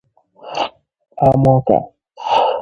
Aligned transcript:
Amọrka 1.27 1.77